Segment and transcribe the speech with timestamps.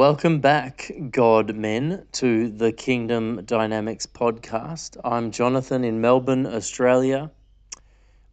[0.00, 4.96] Welcome back, God men, to the Kingdom Dynamics podcast.
[5.04, 7.30] I'm Jonathan in Melbourne, Australia.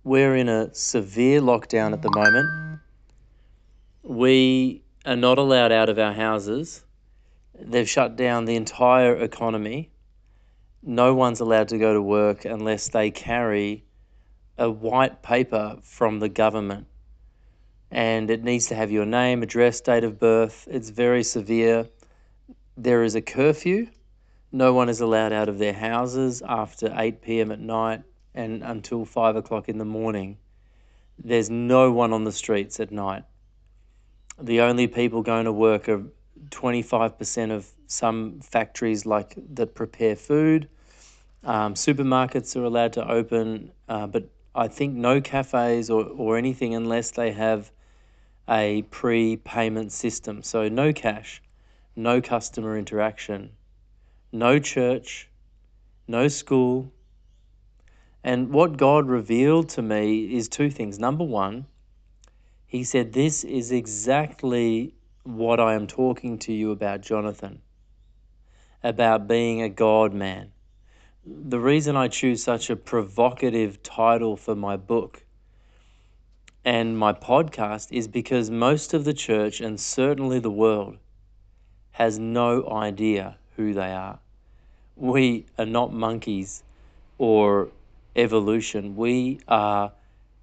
[0.06, 2.80] We're in a severe lockdown at the moment.
[4.02, 6.86] We are not allowed out of our houses.
[7.60, 9.92] They've shut down the entire economy.
[10.82, 13.84] No one's allowed to go to work unless they carry
[14.58, 16.88] a white paper from the government
[17.92, 20.68] and it needs to have your name, address, date of birth.
[20.70, 21.88] It's very severe.
[22.76, 23.88] There is a curfew.
[24.52, 27.52] No one is allowed out of their houses after 8 p.m.
[27.52, 30.38] at night and until 5 o'clock in the morning.
[31.18, 33.24] There's no one on the streets at night.
[34.40, 36.04] The only people going to work are
[36.50, 40.70] 25% of some factories like that prepare food.
[41.44, 46.76] Um, supermarkets are allowed to open, uh, but I think no cafes or, or anything
[46.76, 47.72] unless they have
[48.50, 50.42] a pre-payment system.
[50.42, 51.42] So no cash,
[51.96, 53.52] no customer interaction,
[54.32, 55.30] no church,
[56.08, 56.92] no school.
[58.24, 61.00] And what God revealed to me is two things.
[61.00, 61.66] Number one,
[62.66, 67.62] he said, This is exactly what I am talking to you about, Jonathan,
[68.84, 70.52] about being a God man.
[71.26, 75.26] The reason I choose such a provocative title for my book
[76.68, 80.98] and my podcast is because most of the church and certainly the world
[81.92, 84.20] has no idea who they are.
[84.98, 86.64] We are not monkeys
[87.18, 87.70] or
[88.18, 88.98] evolution.
[88.98, 89.94] We are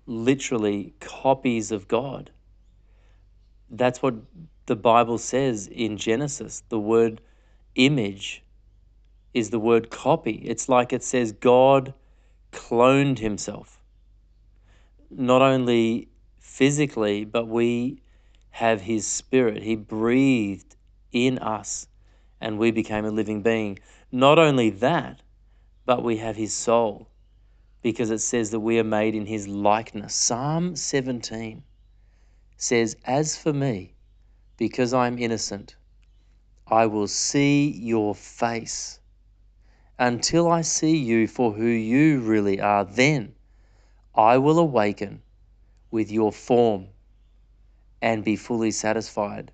[0.06, 2.31] literally copies of God.
[3.69, 4.15] That's what
[4.65, 6.62] the Bible says in Genesis.
[6.70, 7.20] The word
[7.75, 8.43] image
[9.34, 10.41] is the word copy.
[10.47, 11.93] It's like it says God
[12.50, 13.78] cloned himself.
[15.10, 16.09] Not only
[16.54, 18.00] physically, but we
[18.50, 19.65] have His Spirit.
[19.65, 20.76] He breathed
[21.10, 21.88] in us
[22.41, 23.81] and we became a living being.
[24.12, 25.20] Not only that,
[25.84, 27.09] but we have His soul
[27.82, 30.14] because it says that we are made in His likeness.
[30.14, 31.64] Psalm 17
[32.56, 33.94] says, As for me,
[34.56, 35.75] because I'm innocent,
[36.69, 39.00] I will see your face.
[39.98, 43.34] Until I see you for who you really are, then
[44.14, 45.24] I will awaken
[45.94, 46.88] with your form
[48.03, 49.53] and be fully satisfied,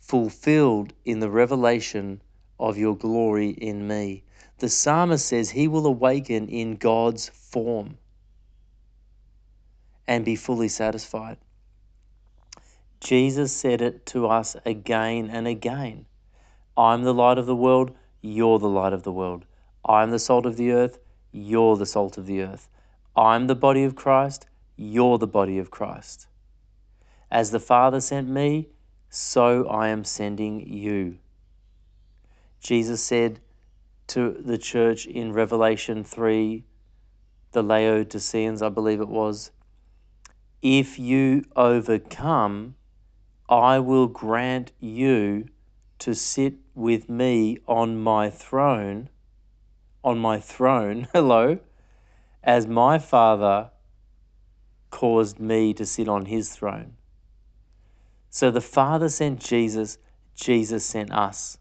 [0.00, 2.20] fulfilled in the revelation
[2.58, 4.24] of your glory in me.
[4.58, 7.98] The psalmist says he will awaken in God's form
[10.08, 11.36] and be fully satisfied.
[12.98, 16.04] Jesus said it to us again and again
[16.76, 19.44] I'm the light of the world, you're the light of the world.
[19.84, 20.98] I'm the salt of the earth,
[21.30, 22.68] you're the salt of the earth.
[23.14, 24.46] I'm the body of Christ,
[24.76, 26.26] you're the body of Christ.
[27.30, 28.68] As the Father sent me,
[29.08, 31.18] so I am sending you.
[32.60, 33.40] Jesus said
[34.08, 36.64] to the church in Revelation 3,
[37.52, 39.50] the Laodiceans, I believe it was,
[40.62, 42.74] if you overcome,
[43.48, 45.48] I will grant you
[45.98, 49.08] to sit with me on my throne,
[50.02, 51.58] on my throne, hello,
[52.42, 53.70] as my Father
[54.92, 56.92] caused me to sit on his throne.
[58.30, 59.98] So the Father sent Jesus,
[60.36, 61.58] Jesus sent us.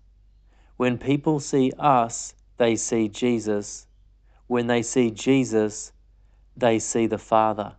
[0.78, 3.88] When people see us, they see Jesus.
[4.46, 5.92] When they see Jesus,
[6.56, 7.76] they see the Father.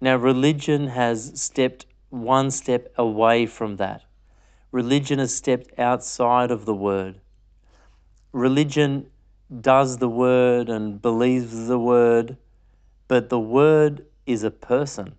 [0.00, 4.02] Now, religion has stepped one step away from that.
[4.72, 7.20] Religion has stepped outside of the Word.
[8.32, 9.10] Religion
[9.60, 12.36] does the Word and believes the Word,
[13.08, 15.14] but the Word is a person.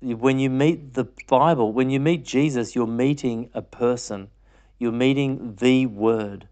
[0.00, 4.30] When you meet the Bible, when you meet Jesus, you're meeting a person.
[4.78, 6.48] You're meeting the Word.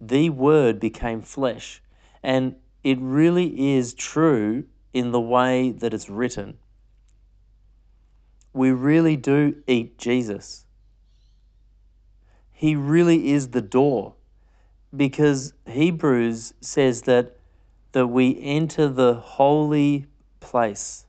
[0.00, 1.80] The Word became flesh.
[2.22, 6.58] And it really is true in the way that it's written.
[8.52, 10.64] We really do eat Jesus.
[12.50, 14.14] He really is the door
[14.94, 17.36] because Hebrews says that
[17.92, 20.06] that we enter the holy
[20.40, 21.04] place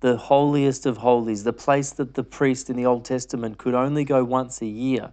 [0.00, 4.04] the holiest of holies, the place that the priest in the Old Testament could only
[4.04, 5.12] go once a year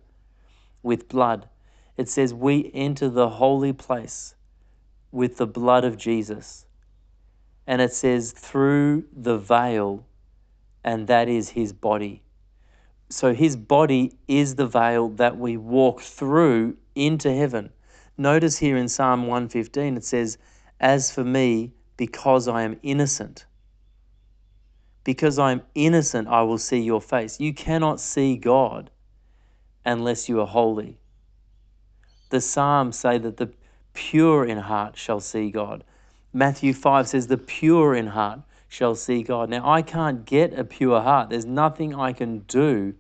[0.84, 1.50] with blood.
[1.98, 4.36] It says, We enter the holy place
[5.12, 6.66] with the blood of Jesus.
[7.66, 10.06] And it says, through the veil,
[10.84, 12.22] and that is his body.
[13.10, 17.72] So his body is the veil that we walk through into heaven.
[18.18, 20.38] Notice here in Psalm 115, it says,
[20.80, 23.46] As for me, because I am innocent,
[25.04, 27.40] because I am innocent, I will see your face.
[27.40, 28.90] You cannot see God
[29.86, 30.98] unless you are holy.
[32.30, 33.52] The Psalms say that the
[33.94, 35.84] pure in heart shall see God.
[36.34, 39.50] Matthew 5 says, The pure in heart shall see God.
[39.50, 41.30] Now, I can't get a pure heart.
[41.30, 42.94] There's nothing I can do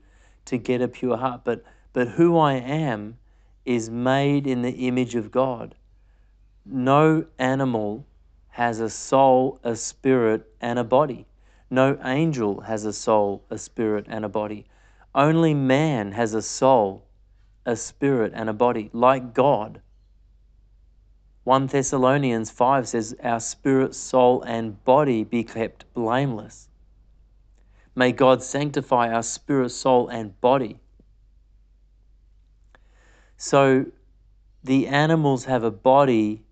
[0.46, 3.18] to get a pure heart, but, but who I am
[3.66, 5.76] is made in the image of God.
[6.66, 8.06] No animal
[8.56, 11.28] has a soul, a spirit, and a body.
[11.70, 14.66] No angel has a soul, a spirit, and a body.
[15.14, 17.06] Only man has a soul,
[17.66, 19.82] a spirit, and a body, like God.
[21.44, 26.70] 1 Thessalonians 5 says, Our spirit, soul, and body be kept blameless.
[27.94, 30.80] May God sanctify our spirit, soul, and body.
[33.36, 33.88] So
[34.64, 36.45] the animals have a body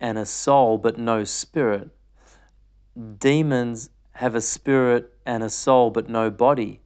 [0.00, 1.90] and a soul, but no spirit.
[3.18, 6.80] Demons have a spirit and a soul, but no body.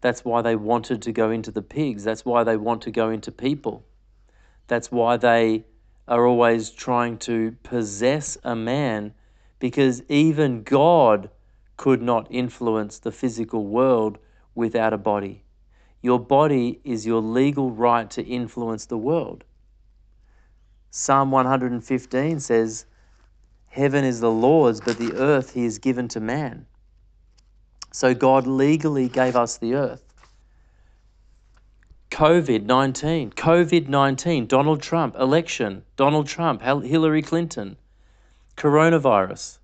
[0.00, 2.04] That's why they wanted to go into the pigs.
[2.04, 3.84] That's why they want to go into people.
[4.66, 5.64] That's why they
[6.06, 9.14] are always trying to possess a man,
[9.58, 11.30] because even God
[11.76, 14.18] could not influence the physical world
[14.54, 15.42] without a body.
[16.02, 19.44] Your body is your legal right to influence the world.
[20.96, 22.86] Psalm 115 says,
[23.66, 26.66] Heaven is the Lord's, but the earth he has given to man.
[27.90, 30.04] So God legally gave us the earth.
[32.12, 37.76] COVID 19, COVID 19, Donald Trump, election, Donald Trump, Hillary Clinton,
[38.56, 39.58] coronavirus.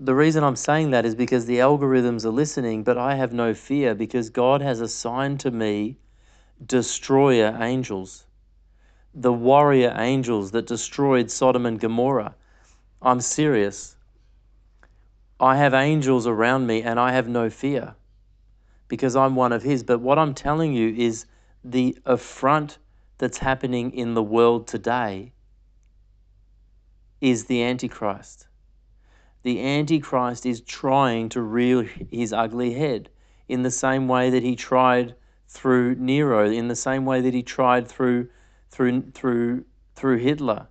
[0.00, 3.54] The reason I'm saying that is because the algorithms are listening, but I have no
[3.54, 5.98] fear because God has assigned to me
[6.66, 8.26] destroyer angels,
[9.14, 12.34] the warrior angels that destroyed Sodom and Gomorrah.
[13.02, 13.96] I'm serious.
[15.38, 17.94] I have angels around me and I have no fear
[18.88, 19.82] because I'm one of His.
[19.82, 21.26] But what I'm telling you is
[21.64, 22.78] the affront
[23.18, 25.32] that's happening in the world today
[27.20, 28.46] is the Antichrist.
[29.42, 33.08] The Antichrist is trying to rear his ugly head
[33.48, 35.14] in the same way that he tried
[35.48, 38.28] through Nero, in the same way that he tried through
[38.70, 39.64] through through
[39.94, 40.68] through Hitler.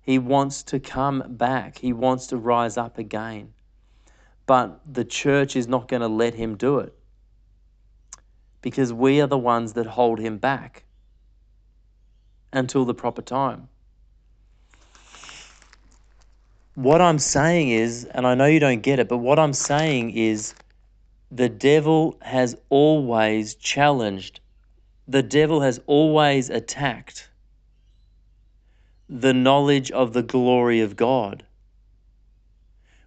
[0.00, 1.78] He wants to come back.
[1.78, 3.52] He wants to rise up again
[4.46, 6.94] but the church is not going to let him do it
[8.60, 10.84] because we are the ones that hold him back
[12.52, 13.68] until the proper time.
[16.74, 20.10] What I'm saying is, and I know you don't get it, but what I'm saying
[20.10, 20.54] is
[21.30, 24.40] the devil has always challenged,
[25.06, 27.28] the devil has always attacked
[29.20, 31.44] the knowledge of the glory of God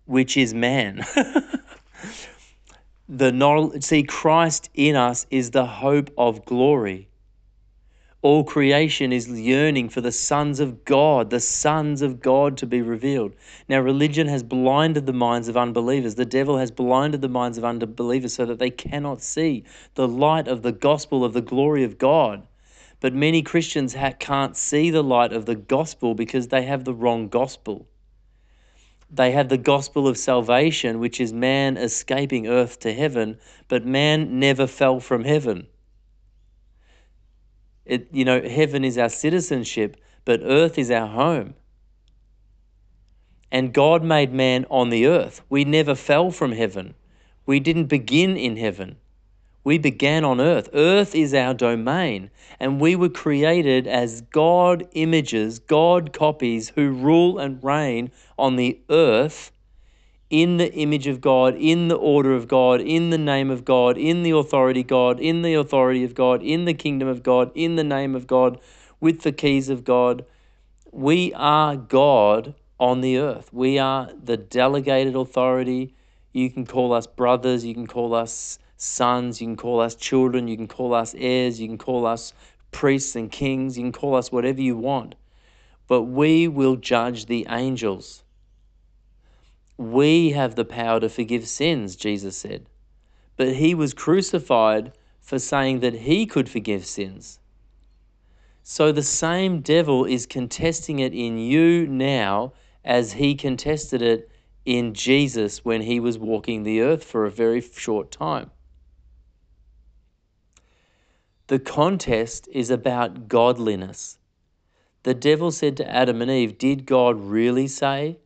[0.05, 1.03] which is man.
[3.09, 7.07] the knowledge, see, Christ in us is the hope of glory.
[8.21, 12.81] All creation is yearning for the sons of God, the sons of God to be
[12.81, 13.33] revealed.
[13.69, 16.15] Now, religion has blinded the minds of unbelievers.
[16.15, 20.47] The devil has blinded the minds of unbelievers so that they cannot see the light
[20.47, 22.47] of the gospel of the glory of God.
[22.99, 26.93] But many Christians ha- can't see the light of the gospel because they have the
[26.93, 27.87] wrong gospel
[29.09, 33.37] they have the gospel of salvation, which is man escaping earth to heaven,
[33.67, 35.67] but man never fell from heaven.
[37.85, 41.53] It, you know, heaven is our citizenship, but earth is our home.
[43.51, 45.41] And God made man on the earth.
[45.49, 46.95] We never fell from heaven.
[47.45, 48.97] We didn't begin in heaven.
[49.65, 50.69] We began on earth.
[50.73, 52.29] Earth is our domain,
[52.59, 58.79] and we were created as God images, God copies who rule and reign on the
[58.91, 59.51] earth
[60.29, 63.97] in the image of God, in the order of God, in the name of God,
[63.97, 67.75] in the authority God, in the authority of God, in the kingdom of God, in
[67.75, 68.59] the name of God,
[68.99, 70.25] with the keys of God.
[70.91, 73.51] We are God on the earth.
[73.51, 75.95] We are the delegated authority.
[76.33, 80.47] You can call us brothers, you can call us sons, you can call us children,
[80.47, 82.33] you can call us heirs, you can call us
[82.71, 85.15] priests and kings, you can call us whatever you want.
[85.87, 88.23] But we will judge the angels.
[89.77, 92.67] We have the power to forgive sins, Jesus said.
[93.37, 97.39] but he was crucified for saying that he could forgive sins.
[98.63, 104.31] So the same devil is contesting it in you now as he contested it
[104.65, 108.51] in Jesus when he was walking the earth for a very short time.
[111.47, 114.17] The contest is about godliness.
[115.03, 118.17] The devil said to Adam and Eve, Did God really say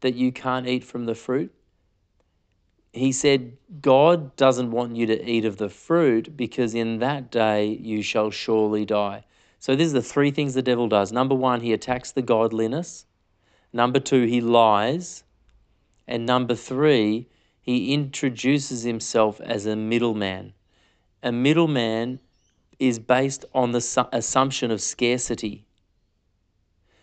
[0.00, 1.52] that you can't eat from the fruit?
[2.92, 7.66] He said, God doesn't want you to eat of the fruit because in that day
[7.66, 9.24] you shall surely die.
[9.58, 11.10] So, these are the three things the devil does.
[11.10, 13.06] Number one, he attacks the godliness.
[13.72, 15.24] Number two, he lies.
[16.06, 17.26] And number three,
[17.60, 20.54] he introduces himself as a middleman.
[21.24, 22.20] A middleman
[22.78, 25.64] is based on the su- assumption of scarcity.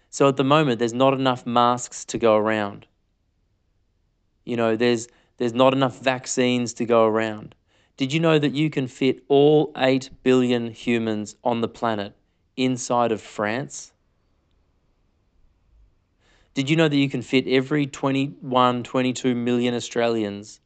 [0.09, 2.87] So at the moment, there's not enough masks to go around.
[4.45, 7.55] You know, there's there's not enough vaccines to go around.
[7.97, 12.15] Did you know that you can fit all 8 billion humans on the planet
[12.55, 13.91] inside of France?
[16.53, 20.61] Did you know that you can fit every 21, 22 million Australians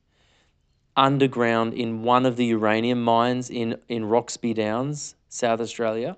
[1.00, 6.18] underground in one of the uranium mines in, in Roxby Downs, South Australia?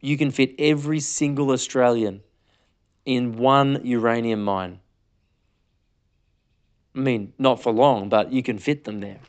[0.00, 2.22] You can fit every single Australian
[3.04, 4.80] in one uranium mine.
[6.94, 9.20] I mean, not for long, but you can fit them there.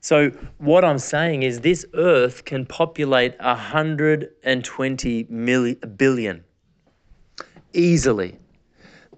[0.00, 6.44] So, what I'm saying is, this earth can populate 120 million, billion
[7.72, 8.38] easily.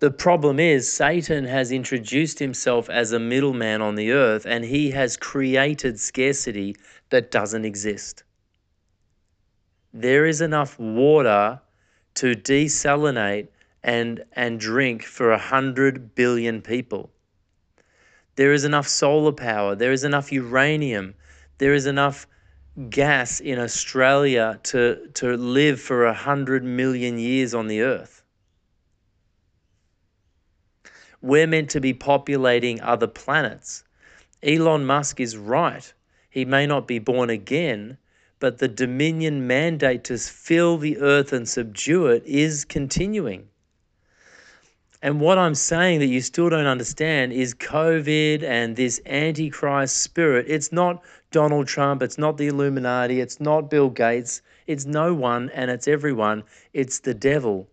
[0.01, 4.93] The problem is, Satan has introduced himself as a middleman on the earth and he
[4.93, 6.77] has created scarcity
[7.11, 8.23] that doesn't exist.
[9.93, 11.61] There is enough water
[12.15, 13.49] to desalinate
[13.83, 17.11] and, and drink for 100 billion people.
[18.37, 21.15] There is enough solar power, there is enough uranium,
[21.59, 22.29] there is enough
[22.89, 28.18] gas in Australia to, to live for 100 million years on the earth.
[31.21, 33.83] We're meant to be populating other planets.
[34.43, 35.93] Elon Musk is right.
[36.31, 37.99] He may not be born again,
[38.39, 43.49] but the dominion mandate to fill the earth and subdue it is continuing.
[45.03, 50.47] And what I'm saying that you still don't understand is COVID and this antichrist spirit.
[50.49, 55.51] It's not Donald Trump, it's not the Illuminati, it's not Bill Gates, it's no one
[55.51, 56.45] and it's everyone.
[56.73, 57.69] It's the devil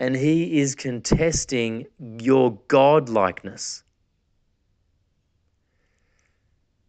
[0.00, 1.86] and he is contesting
[2.18, 3.82] your godlikeness.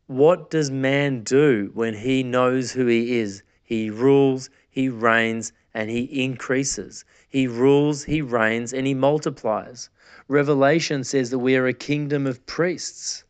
[0.08, 3.44] What does man do when he knows who he is?
[3.64, 7.04] He rules, he reigns, and he increases.
[7.28, 9.90] He rules, he reigns, and he multiplies.
[10.30, 13.26] Revelation says that we are a kingdom of priests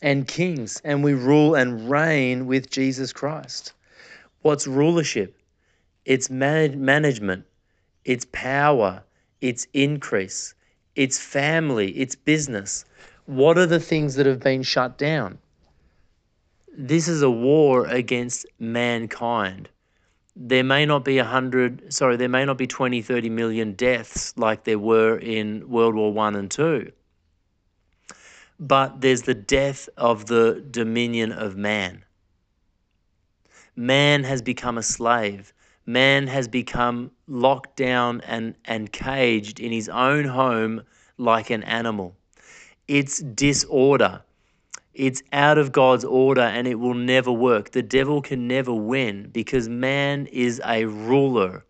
[0.00, 3.74] and kings, and we rule and reign with Jesus Christ.
[4.40, 5.36] What's rulership?
[6.06, 7.44] It's man- management,
[8.06, 9.02] it's power,
[9.40, 10.54] its increase,
[10.96, 12.84] its family, its business.
[13.26, 15.38] What are the things that have been shut down?
[16.76, 19.68] This is a war against mankind.
[20.36, 24.64] There may not be 100, sorry, there may not be 20, 30 million deaths like
[24.64, 26.90] there were in World War 1 and 2.
[28.58, 32.04] But there's the death of the dominion of man.
[33.74, 35.52] Man has become a slave
[35.92, 40.82] man has become locked down and, and caged in his own home
[41.18, 42.16] like an animal.
[42.86, 44.22] It's disorder.
[44.94, 47.70] It's out of God's order and it will never work.
[47.70, 51.64] The devil can never win because man is a ruler.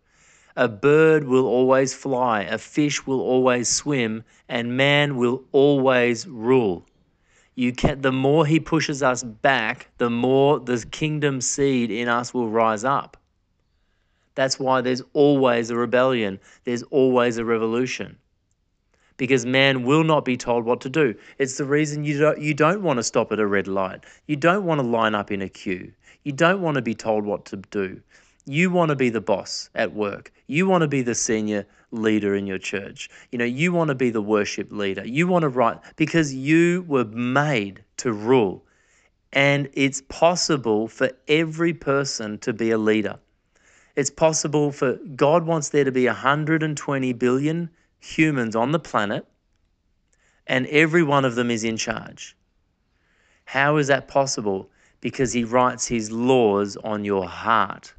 [0.55, 6.85] A bird will always fly, a fish will always swim, and man will always rule.
[7.55, 12.33] You can, the more he pushes us back, the more the kingdom seed in us
[12.33, 13.20] will rise up.
[14.35, 18.17] That's why there's always a rebellion, there's always a revolution.
[19.17, 21.13] Because man will not be told what to do.
[21.37, 24.03] It's the reason you don't, you don't want to stop at a red light.
[24.25, 25.91] You don't want to line up in a queue.
[26.23, 28.01] You don't want to be told what to do.
[28.45, 30.31] You want to be the boss at work.
[30.47, 33.09] You want to be the senior leader in your church.
[33.31, 35.05] You know, you want to be the worship leader.
[35.05, 38.63] You want to write because you were made to rule.
[39.33, 43.19] And it's possible for every person to be a leader.
[43.95, 47.69] It's possible for God wants there to be 120 billion
[47.99, 49.25] humans on the planet,
[50.47, 52.35] and every one of them is in charge.
[53.45, 54.69] How is that possible?
[55.01, 57.93] Because He writes His laws on your heart.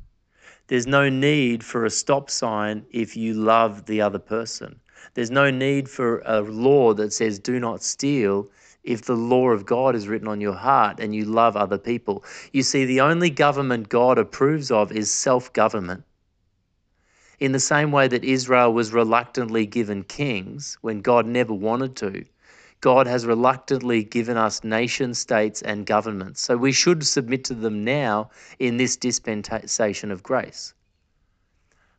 [0.69, 4.81] There's no need for a stop sign if you love the other person.
[5.15, 8.49] There's no need for a law that says do not steal
[8.85, 12.25] if the law of God is written on your heart and you love other people.
[12.53, 16.03] You see, the only government God approves of is self government.
[17.39, 22.25] In the same way that Israel was reluctantly given kings when God never wanted to,
[22.81, 26.41] God has reluctantly given us nation states and governments.
[26.41, 30.75] So we should submit to them now in this dispensation of grace.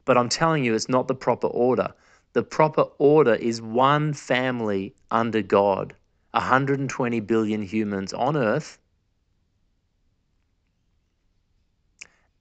[0.03, 1.93] But I'm telling you, it's not the proper order.
[2.33, 5.95] The proper order is one family under God
[6.33, 8.79] 120 billion humans on Earth,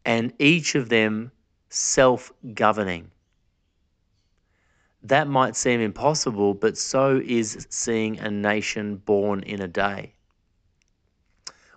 [0.04, 1.30] and each of them
[1.68, 3.10] self governing.
[5.02, 10.14] That might seem impossible, but so is seeing a nation born in a day.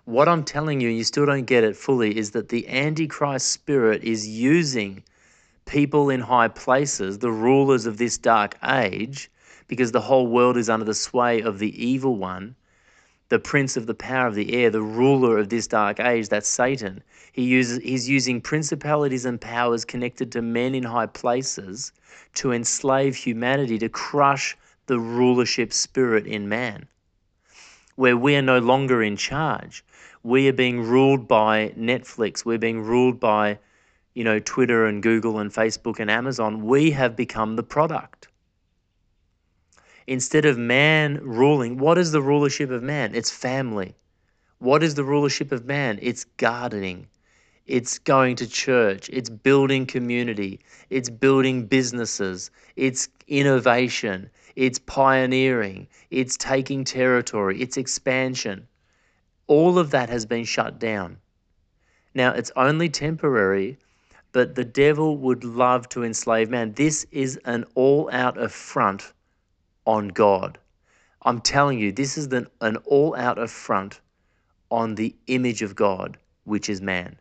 [0.04, 3.50] What I'm telling you, and you still don't get it fully, is that the Antichrist
[3.50, 5.02] spirit is using
[5.64, 9.30] people in high places, the rulers of this dark age,
[9.68, 12.54] because the whole world is under the sway of the evil one,
[13.28, 16.48] the prince of the power of the air, the ruler of this dark age, that's
[16.48, 17.02] Satan.
[17.32, 21.92] He uses, he's using principalities and powers connected to men in high places
[22.34, 24.56] to enslave humanity, to crush
[24.86, 26.86] the rulership spirit in man,
[27.96, 29.84] where we are no longer in charge.
[30.22, 32.44] We are being ruled by Netflix.
[32.44, 33.58] We're being ruled by,
[34.14, 36.64] you know, Twitter and Google and Facebook and Amazon.
[36.64, 38.25] We have become the product.
[40.06, 43.14] Instead of man ruling, what is the rulership of man?
[43.14, 43.96] It's family.
[44.58, 45.98] What is the rulership of man?
[46.00, 47.08] It's gardening.
[47.66, 49.10] It's going to church.
[49.12, 50.60] It's building community.
[50.88, 52.52] It's building businesses.
[52.76, 54.30] It's innovation.
[54.54, 55.88] It's pioneering.
[56.10, 57.60] It's taking territory.
[57.60, 58.68] It's expansion.
[59.48, 61.18] All of that has been shut down.
[62.14, 63.76] Now, it's only temporary,
[64.30, 66.72] but the devil would love to enslave man.
[66.74, 69.12] This is an all out affront
[69.86, 70.58] on God.
[71.22, 74.00] I'm telling you, this is an all out affront
[74.70, 77.18] on the image of God, which is man.